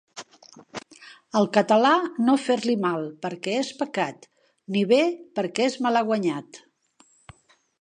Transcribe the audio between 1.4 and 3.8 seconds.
Al català, no fer-li mal, perquè és